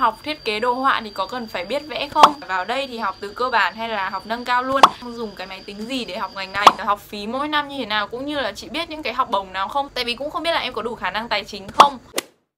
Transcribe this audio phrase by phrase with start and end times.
[0.00, 2.40] Học thiết kế đồ họa thì có cần phải biết vẽ không?
[2.48, 4.80] Vào đây thì học từ cơ bản hay là học nâng cao luôn?
[5.14, 6.66] Dùng cái máy tính gì để học ngành này?
[6.78, 8.08] Học phí mỗi năm như thế nào?
[8.08, 9.88] Cũng như là chị biết những cái học bổng nào không?
[9.94, 11.98] Tại vì cũng không biết là em có đủ khả năng tài chính không?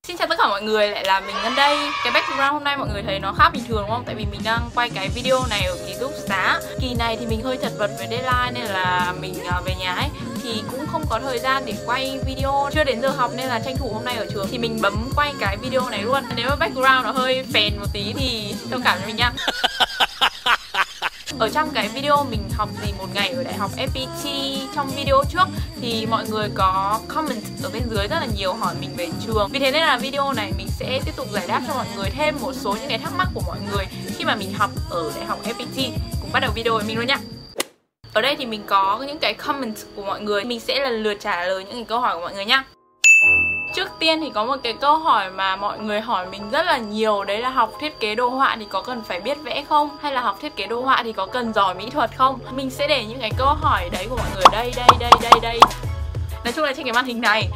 [0.02, 2.76] Xin chào tất cả mọi người, lại là mình Ngân đây Cái background hôm nay
[2.76, 4.04] mọi người thấy nó khác bình thường đúng không?
[4.06, 7.26] Tại vì mình đang quay cái video này ở ký túc xá Kỳ này thì
[7.26, 10.08] mình hơi chật vật với deadline nên là mình à, về nhà ấy
[10.48, 13.60] thì cũng không có thời gian để quay video Chưa đến giờ học nên là
[13.60, 14.48] tranh thủ hôm nay ở trường.
[14.50, 16.24] Thì mình bấm quay cái video này luôn.
[16.36, 19.32] Nếu mà background nó hơi phèn một tí thì thông cảm cho mình nha
[21.38, 25.22] ở trong cái video mình học gì một ngày ở đại học FPT trong video
[25.28, 25.48] trước
[25.80, 29.48] thì mọi người có comment ở bên dưới rất là nhiều hỏi mình về trường.
[29.52, 32.10] Vì thế nên là video này mình sẽ tiếp tục giải đáp cho mọi người
[32.10, 33.84] thêm một số những cái thắc mắc của mọi người
[34.18, 37.06] khi mà mình học ở đại học FPT cùng bắt đầu video với mình luôn
[37.06, 37.18] nhá
[38.18, 41.14] ở đây thì mình có những cái comment của mọi người mình sẽ lần lượt
[41.20, 42.64] trả lời những cái câu hỏi của mọi người nha
[43.74, 46.78] Trước tiên thì có một cái câu hỏi mà mọi người hỏi mình rất là
[46.78, 49.90] nhiều Đấy là học thiết kế đồ họa thì có cần phải biết vẽ không?
[50.00, 52.38] Hay là học thiết kế đồ họa thì có cần giỏi mỹ thuật không?
[52.56, 55.40] Mình sẽ để những cái câu hỏi đấy của mọi người đây, đây, đây, đây,
[55.42, 55.60] đây
[56.44, 57.48] Nói chung là trên cái màn hình này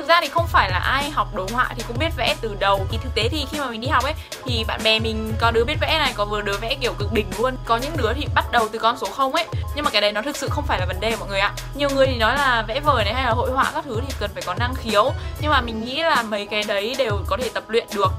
[0.00, 2.56] Thực ra thì không phải là ai học đồ họa thì cũng biết vẽ từ
[2.60, 2.86] đầu.
[2.90, 5.50] Thì thực tế thì khi mà mình đi học ấy Thì bạn bè mình có
[5.50, 7.56] đứa biết vẽ này, có vừa đứa vẽ kiểu cực đỉnh luôn.
[7.64, 9.46] Có những đứa thì bắt đầu từ con số không ấy.
[9.74, 11.52] Nhưng mà cái đấy nó thực sự không phải là vấn đề mọi người ạ.
[11.74, 14.14] Nhiều người thì nói là vẽ vời này hay là hội họa các thứ thì
[14.20, 15.12] cần phải có năng khiếu.
[15.40, 18.12] Nhưng mà mình nghĩ là mấy cái đấy đều có thể tập luyện được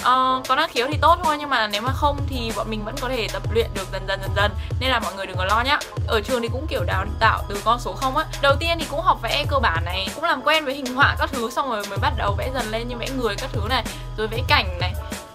[0.00, 2.84] uh, có năng khiếu thì tốt thôi nhưng mà nếu mà không thì bọn mình
[2.84, 4.52] vẫn có thể tập luyện được dần dần dần dần.
[4.80, 5.78] Nên là mọi người đừng có lo nhá.
[6.08, 8.24] Ở trường thì cũng kiểu đào tạo từ con số không á.
[8.42, 11.16] Đầu tiên thì cũng học vẽ cơ bản này cũng làm quen với hình họa
[11.18, 13.60] các thứ xong rồi mới bắt đầu vẽ dần lên như vẽ người các thứ
[13.68, 13.84] này
[14.16, 14.92] rồi vẽ cảnh này.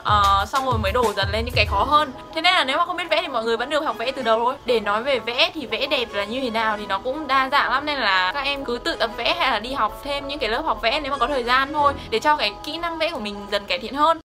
[0.09, 2.11] Uh, xong rồi mới đổ dần lên những cái khó hơn.
[2.35, 4.11] Thế nên là nếu mà không biết vẽ thì mọi người vẫn được học vẽ
[4.11, 4.55] từ đầu thôi.
[4.65, 7.49] Để nói về vẽ thì vẽ đẹp là như thế nào thì nó cũng đa
[7.49, 10.27] dạng lắm nên là các em cứ tự tập vẽ hay là đi học thêm
[10.27, 12.77] những cái lớp học vẽ nếu mà có thời gian thôi để cho cái kỹ
[12.77, 14.19] năng vẽ của mình dần cải thiện hơn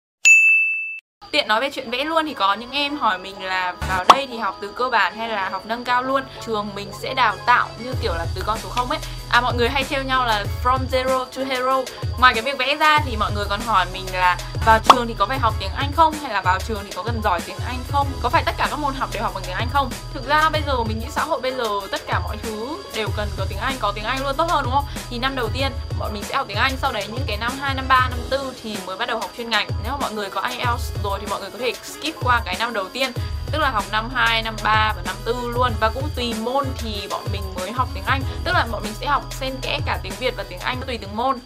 [1.32, 4.28] tiện nói về chuyện vẽ luôn thì có những em hỏi mình là vào đây
[4.28, 6.24] thì học từ cơ bản hay là học nâng cao luôn?
[6.46, 9.00] Trường mình sẽ đào tạo như kiểu là từ con số không ấy.
[9.30, 11.82] À mọi người hay trêu nhau là from zero to hero.
[12.20, 15.16] Ngoài cái việc vẽ ra thì mọi người còn hỏi mình là vào trường thì
[15.18, 16.14] có phải học tiếng Anh không?
[16.14, 18.08] Hay là vào trường thì có cần giỏi tiếng Anh không?
[18.22, 19.90] Có phải tất cả các môn học đều học bằng tiếng Anh không?
[20.14, 23.08] Thực ra bây giờ mình nghĩ xã hội bây giờ tất cả mọi thứ đều
[23.18, 24.86] cần có tiếng Anh có tiếng Anh luôn tốt hơn đúng không?
[25.10, 27.52] Thì năm đầu tiên bọn mình sẽ học tiếng Anh sau đấy những cái năm
[27.60, 29.70] 2, năm 3, năm 4 thì mới bắt đầu học chuyên ngành.
[29.84, 32.56] Nếu mà mọi người có IELTS rồi thì mọi người có thể skip qua cái
[32.60, 33.12] năm đầu tiên
[33.52, 35.72] tức là học năm 2, năm 3 và năm 4 luôn.
[35.80, 38.94] Và cũng tùy môn thì bọn mình mới học tiếng Anh tức là bọn mình
[39.00, 41.40] sẽ học xen kẽ cả tiếng Việt và tiếng Anh tùy từng môn.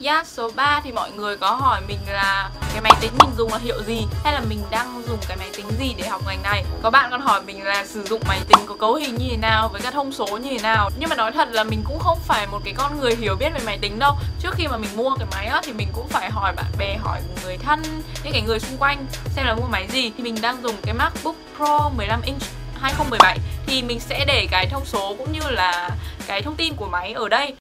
[0.00, 3.52] Yeah, số 3 thì mọi người có hỏi mình là cái máy tính mình dùng
[3.52, 6.42] là hiệu gì hay là mình đang dùng cái máy tính gì để học ngành
[6.42, 6.64] này.
[6.82, 9.36] Có bạn còn hỏi mình là sử dụng máy tính có cấu hình như thế
[9.36, 10.90] nào với các thông số như thế nào.
[10.98, 13.50] Nhưng mà nói thật là mình cũng không phải một cái con người hiểu biết
[13.54, 14.14] về máy tính đâu.
[14.40, 16.96] Trước khi mà mình mua cái máy á thì mình cũng phải hỏi bạn bè,
[16.96, 17.82] hỏi người thân,
[18.24, 20.12] những cái người xung quanh xem là mua máy gì.
[20.16, 22.42] Thì mình đang dùng cái MacBook Pro 15 inch
[22.80, 25.90] 2017 thì mình sẽ để cái thông số cũng như là
[26.26, 27.54] cái thông tin của máy ở đây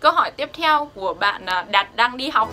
[0.00, 2.48] Câu hỏi tiếp theo của bạn à, Đạt đang đi học.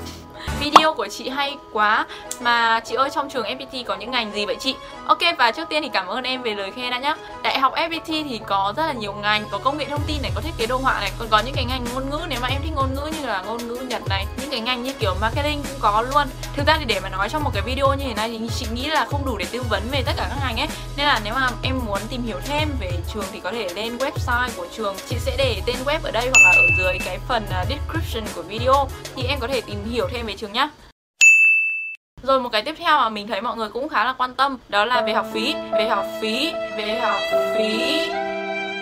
[0.60, 2.06] Video của chị hay quá
[2.42, 4.76] Mà chị ơi trong trường FPT có những ngành gì vậy chị?
[5.06, 7.16] Ok và trước tiên thì cảm ơn em về lời khen đã nhá.
[7.44, 10.32] Đại học FPT thì có rất là nhiều ngành Có công nghệ thông tin này,
[10.36, 12.48] có thiết kế đồ họa này Còn có những cái ngành ngôn ngữ nếu mà
[12.48, 15.16] em thích ngôn ngữ như là ngôn ngữ Nhật này Những cái ngành như kiểu
[15.22, 16.28] marketing cũng có luôn.
[16.56, 18.66] Thực ra thì để mà nói trong một cái video như thế này thì chị
[18.74, 20.68] nghĩ là không đủ để tư vấn về tất cả các ngành ấy.
[20.98, 23.98] Nên là nếu mà em muốn tìm hiểu thêm về trường thì có thể lên
[23.98, 24.96] website của trường.
[25.10, 28.24] Chị sẽ để tên web ở đây hoặc là ở dưới cái phần à, description
[28.36, 28.90] của video.
[29.16, 30.70] Thì em có thể tìm hiểu thêm về trường nhá.
[32.24, 34.58] Rồi một cái tiếp theo mà mình thấy mọi người cũng khá là quan tâm
[34.70, 37.22] đó là về học phí, về học phí, về học
[37.58, 38.02] phí.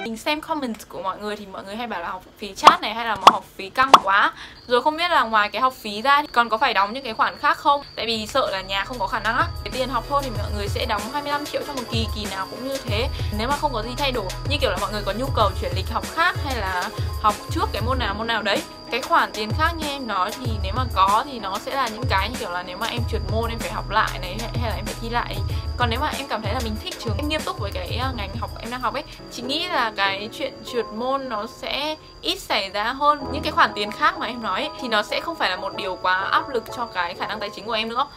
[0.04, 2.82] Mình xem comment của mọi người thì mọi người hay bảo là học phí chat
[2.82, 4.34] này hay là mà học phí căng quá.
[4.68, 7.04] Rồi không biết là ngoài cái học phí ra thì còn có phải đóng những
[7.04, 7.82] cái khoản khác không?
[7.96, 9.48] Tại vì sợ là nhà không có khả năng á.
[9.64, 12.26] Cái tiền học thôi thì mọi người sẽ đóng 25 triệu trong một kỳ, kỳ
[12.32, 13.08] nào cũng như thế.
[13.38, 15.52] Nếu mà không có gì thay đổi Như kiểu là mọi người có nhu cầu
[15.62, 16.90] chuyển lịch học khác hay là
[17.22, 18.62] học trước cái môn nào môn nào đấy
[18.94, 21.88] cái khoản tiền khác như em nói thì nếu mà có thì nó sẽ là
[21.88, 24.38] những cái như kiểu là nếu mà em trượt môn em phải học lại này
[24.40, 25.38] hay là em phải thi lại.
[25.78, 27.98] Còn nếu mà em cảm thấy là mình thích trường em nghiêm túc với cái
[27.98, 31.48] à, ngành học em đang học ấy chị nghĩ là cái chuyện trượt môn nó
[31.48, 34.88] sẽ ít xảy ra hơn những cái khoản tiền khác mà em nói ấy, thì
[34.88, 37.50] nó sẽ không phải là một điều quá áp lực cho cái khả năng tài
[37.56, 38.08] chính của em nữa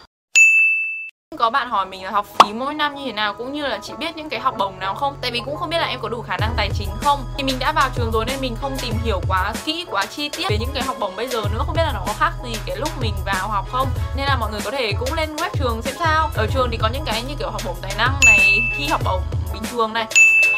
[1.36, 3.78] có bạn hỏi mình là học phí mỗi năm như thế nào cũng như là
[3.82, 5.16] chị biết những cái học bổng nào không?
[5.20, 7.24] Tại vì cũng không biết là em có đủ khả năng tài chính không?
[7.36, 10.28] Thì mình đã vào trường rồi nên mình không tìm hiểu quá kỹ, quá chi
[10.28, 11.62] tiết về những cái học bổng bây giờ nữa.
[11.66, 13.88] Không biết là nó có khác gì cái lúc mình vào học không?
[14.16, 16.30] Nên là mọi người có thể cũng lên web trường xem sao.
[16.34, 19.00] Ở trường thì có những cái như kiểu học bổng tài năng này, thi học
[19.04, 19.22] bổng
[19.52, 20.06] bình thường này.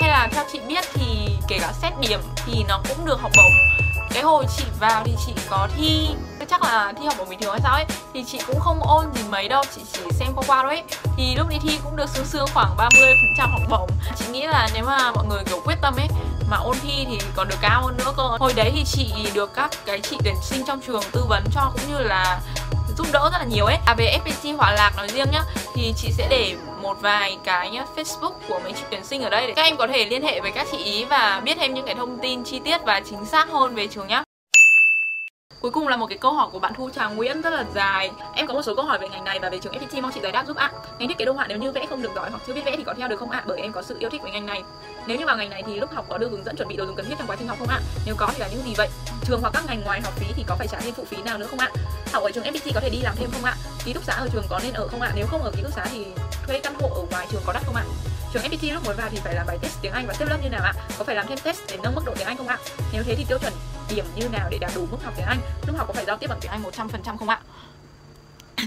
[0.01, 3.33] Hay là theo chị biết thì kể cả xét điểm thì nó cũng được học
[3.37, 3.53] bổng.
[4.11, 6.09] Cái hồi chị vào thì chị có thi
[6.51, 7.85] chắc là thi học ở bình thường hay sao ấy.
[8.15, 10.83] Thì chị cũng không ôn gì mấy đâu, chị chỉ xem qua qua thôi ấy.
[11.17, 13.91] thì lúc đi thi cũng được sướng sướng khoảng 30 phần trăm học bổng.
[14.19, 16.09] Chị nghĩ là nếu mà mọi người, kiểu, quyết tâm ấy
[16.51, 18.23] mà ôn thi thì còn được cao hơn nữa cơ.
[18.23, 21.71] Hồi đấy thì chị được các cái chị tuyển sinh trong trường tư vấn cho
[21.73, 22.41] cũng như là
[22.99, 23.77] giúp đỡ rất là nhiều ấy.
[23.87, 25.43] À về FPT Hòa Lạc nói riêng nhá,
[25.75, 29.47] thì chị sẽ để một vài cái Facebook của mấy chị tuyển sinh ở đây
[29.47, 31.87] để các em có thể liên hệ với các chị ý và biết thêm những
[31.87, 34.23] cái thông tin chi tiết và chính xác hơn về trường nhá.
[35.61, 38.11] Cuối cùng là một cái câu hỏi của bạn Thu Trà Nguyễn rất là dài.
[38.35, 40.21] Em có một số câu hỏi về ngành này và về trường FPT mong chị
[40.23, 40.73] giải đáp giúp ạ.
[40.99, 42.77] Ngành thiết kế đồ họa nếu như vẽ không được giỏi hoặc chưa biết vẽ
[42.77, 43.43] thì có theo được không ạ?
[43.47, 44.63] Bởi em có sự yêu thích với ngành này.
[45.07, 46.87] Nếu như vào ngành này thì lúc học có được hướng dẫn chuẩn bị đồ
[46.87, 47.81] dùng cần thiết trong quá trình học không ạ?
[48.07, 48.89] Nếu có thì là những gì vậy?
[49.25, 51.39] Trường hoặc các ngành ngoài học phí thì có phải trả thêm phụ phí nào
[51.39, 51.71] nữa không ạ?
[52.13, 53.55] Học ở trường FPT có thể đi làm thêm không ạ?
[53.85, 55.13] Ký túc xá ở trường có nên ở không ạ?
[55.15, 56.07] Nếu không ở ký túc xá thì
[56.47, 57.85] thuê căn hộ ở ngoài trường có đắt không ạ?
[58.33, 60.37] Trường FPT lúc mới vào thì phải làm bài test tiếng Anh và xếp lớp
[60.43, 60.73] như nào ạ?
[60.99, 62.59] Có phải làm thêm test để nâng mức độ tiếng Anh không ạ?
[62.93, 63.53] Nếu thế thì tiêu chuẩn
[63.89, 65.39] điểm như nào để đạt đủ mức học tiếng Anh?
[65.67, 67.41] Lúc học có phải giao tiếp bằng tiếng Anh 100% không ạ?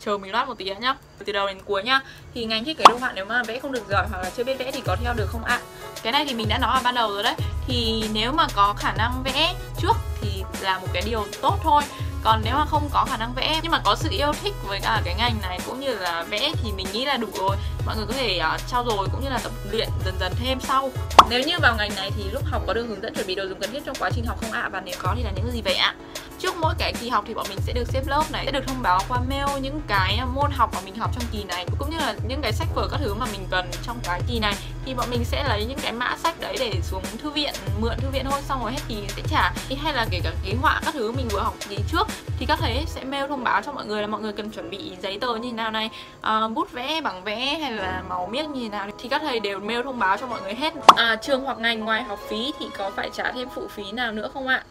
[0.00, 0.94] chờ mình loát một tí nhá.
[1.24, 2.00] Từ đầu đến cuối nhá.
[2.34, 4.44] Thì ngành thiết kế đồ họa nếu mà vẽ không được giỏi hoặc là chưa
[4.44, 5.60] biết vẽ thì có theo được không ạ?
[6.02, 7.34] Cái này thì mình đã nói ở ban đầu rồi đấy.
[7.66, 11.82] Thì nếu mà có khả năng vẽ trước thì là một cái điều tốt thôi
[12.22, 14.80] còn nếu mà không có khả năng vẽ nhưng mà có sự yêu thích với
[14.80, 17.56] cả cái ngành này cũng như là vẽ thì mình nghĩ là đủ rồi.
[17.86, 20.60] Mọi người có thể uh, trau dồi cũng như là tập luyện dần dần thêm
[20.60, 20.90] sau.
[21.30, 23.44] Nếu như vào ngành này thì lúc học có được hướng dẫn chuẩn bị đồ
[23.48, 24.68] dùng cần thiết trong quá trình học không ạ?
[24.72, 25.94] Và nếu có thì là những gì vậy ạ
[26.38, 28.66] trước mỗi cái kỳ học thì bọn mình sẽ được xếp lớp này sẽ được
[28.66, 31.90] thông báo qua mail những cái môn học mà mình học trong kỳ này cũng
[31.90, 34.54] như là những cái sách vở các thứ mà mình cần trong cái kỳ này.
[34.84, 37.96] Thì bọn mình sẽ lấy những cái mã sách đấy để xuống thư viện mượn
[37.98, 39.52] thư viện thôi xong rồi hết kỳ sẽ trả.
[39.82, 42.08] Hay là kể cả ký họa các thứ mình vừa học kỳ trước
[42.38, 44.70] thì các thầy sẽ mail thông báo cho mọi người là mọi người cần chuẩn
[44.70, 45.90] bị giấy tờ như thế nào này
[46.20, 48.86] à, bút vẽ bảng vẽ hay là màu miếc như thế nào.
[48.98, 50.74] Thì các thầy đều mail thông báo cho mọi người hết.
[50.96, 54.12] À, trường hoặc ngành ngoài học phí thì có phải trả thêm phụ phí nào
[54.12, 54.64] nữa không ạ?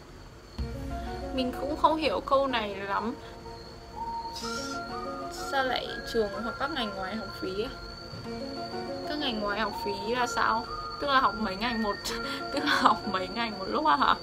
[1.38, 3.16] Mình cũng không hiểu câu này lắm.
[5.52, 7.50] Sao lại trường hoặc các ngành ngoài học phí
[9.10, 10.66] các ngành ngoài học phí là sao?
[11.02, 11.96] Tức là học mấy ngành một
[12.54, 14.16] tức là học mấy ngành một lúc à hả?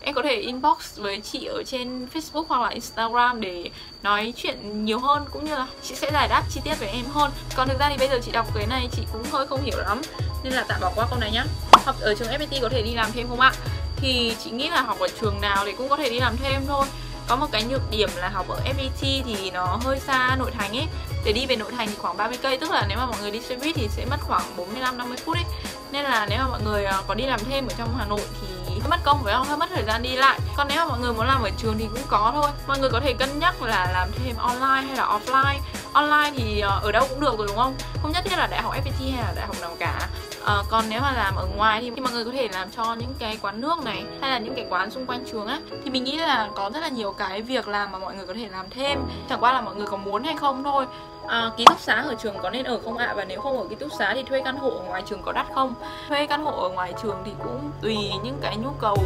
[0.00, 3.70] Em có thể inbox với chị ở trên facebook hoặc là instagram để
[4.02, 7.04] nói chuyện nhiều hơn, cũng như là chị sẽ giải đáp chi tiết với em
[7.04, 7.30] hơn.
[7.56, 9.78] Còn thực ra thì bây giờ chị đọc cái này, chị cũng hơi không hiểu
[9.78, 10.00] lắm.
[10.44, 11.44] Nên là tạm bỏ qua câu này nhá.
[11.72, 13.52] Học ở trường fpt có thể đi làm thêm không ạ?
[13.96, 16.62] Thì chị nghĩ là học ở trường nào thì cũng có thể đi làm thêm
[16.66, 16.86] thôi.
[17.28, 20.76] Có một cái nhược điểm là học ở FPT thì nó hơi xa nội thành
[20.76, 20.86] ấy.
[21.24, 23.30] Để đi về nội thành thì khoảng 30 cây, tức là nếu mà mọi người
[23.30, 25.44] đi xe buýt thì sẽ mất khoảng 45 50 phút ấy.
[25.92, 28.20] Nên là nếu mà mọi người à, có đi làm thêm ở trong Hà Nội
[28.40, 28.46] thì
[28.80, 30.40] hơi mất công phải không hơi mất thời gian đi lại.
[30.56, 32.50] Còn nếu mà mọi người muốn làm ở trường thì cũng có thôi.
[32.66, 35.58] Mọi người có thể cân nhắc là làm thêm online hay là offline.
[35.92, 37.74] Online thì à, ở đâu cũng được rồi, đúng không?
[38.02, 40.08] Không nhất thiết là đại học FPT hay là đại học nào cả
[40.46, 42.94] à, còn nếu mà làm ở ngoài thì, thì mọi người có thể làm cho
[42.94, 45.60] những cái quán nước này hay là những cái quán xung quanh trường á.
[45.84, 48.34] Thì mình nghĩ là có rất là nhiều cái việc làm mà mọi người có
[48.34, 48.98] thể làm thêm.
[49.28, 50.86] Chẳng qua là mọi người có muốn hay không thôi.
[51.28, 53.14] À, ký túc xá ở trường có nên ở không ạ?
[53.16, 55.32] Và nếu không ở ký túc xá thì thuê căn hộ ở ngoài trường có
[55.32, 55.74] đắt không?
[56.08, 58.96] Thuê căn hộ ở ngoài trường thì cũng tùy những cái nhu cầu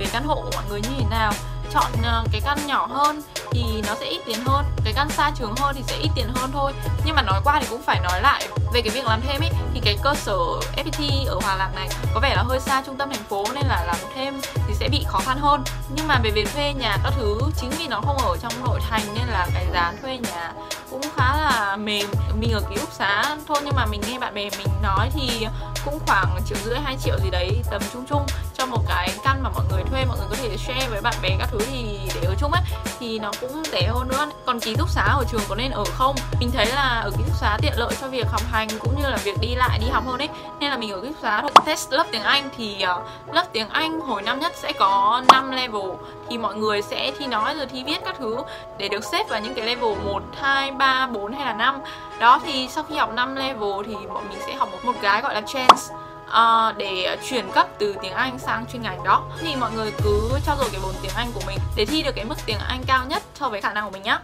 [0.00, 1.32] về căn hộ của mọi người như thế nào
[1.70, 5.30] chọn ờ, cái căn nhỏ hơn thì nó sẽ ít tiền hơn, cái căn xa
[5.38, 6.72] trường hơn thì sẽ ít tiền hơn thôi.
[7.04, 9.50] Nhưng mà nói qua thì cũng phải nói lại về cái việc làm thêm ấy
[9.74, 10.38] thì cái cơ sở
[10.76, 13.66] FPT ở Hòa Lạc này có vẻ là hơi xa trung tâm thành phố nên
[13.66, 15.64] là làm thêm thì sẽ bị khó khăn hơn.
[15.96, 18.80] Nhưng mà về việc thuê nhà các thứ, chính vì nó không ở trong nội
[18.90, 20.52] thành nên là cái giá thuê nhà
[20.92, 22.06] cũng khá là mềm
[22.40, 25.46] mình ở ký túc xá thôi nhưng mà mình nghe bạn bè mình nói thì
[25.84, 28.26] cũng khoảng triệu rưỡi hai triệu gì đấy tầm chung chung.
[28.58, 31.14] Cho một cái căn mà mọi người thuê mọi người có thể share với bạn
[31.22, 32.62] bè các thứ thì để ở chung ấy
[33.00, 34.30] thì nó cũng rẻ hơn nữa.
[34.46, 36.16] Còn ký túc xá ở trường có nên ở không?
[36.40, 39.08] Mình thấy là ở ký túc xá tiện lợi cho việc học hành cũng như
[39.08, 40.28] là việc đi lại đi học hơn ấy.
[40.60, 41.50] Nên là mình ở ký túc xá thôi.
[41.66, 42.96] Test lớp tiếng anh thì à,
[43.32, 45.90] lớp tiếng anh hồi năm nhất sẽ có 5 level.
[46.30, 48.36] Thì mọi người sẽ thi nói rồi thi viết các thứ.
[48.78, 51.80] Để được xếp vào những cái level 1, 2, 3, 4 hay là 5
[52.20, 55.22] đó thì sau khi học 5 level thì bọn mình sẽ học một, một cái
[55.22, 55.82] gọi là chance
[56.26, 59.22] uh, để chuyển cấp từ tiếng Anh sang chuyên ngành đó.
[59.40, 62.12] Thì mọi người cứ trao dồi cái vốn tiếng Anh của mình để thi được
[62.16, 64.18] cái mức tiếng Anh cao nhất so với khả năng của mình nhá.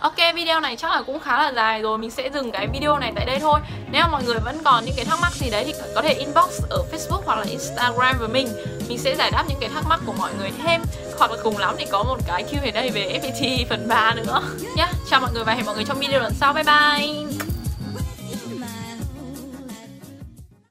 [0.00, 2.98] Ok, video này chắc là cũng khá là dài rồi Mình sẽ dừng cái video
[2.98, 3.60] này tại đây thôi.
[3.90, 6.12] Nếu mà mọi người vẫn còn những cái thắc mắc gì đấy Thì có thể
[6.12, 8.48] inbox ở Facebook hoặc là Instagram với mình.
[8.88, 10.82] Mình sẽ giải đáp những cái thắc mắc của mọi người thêm.
[11.18, 14.42] Hoặc là cùng lắm thì có một cái Q&A về FPT phần 3 nữa.
[14.76, 16.52] Nhá, chào mọi người và hẹn mọi người trong video lần sau.
[16.52, 17.41] Bye bye.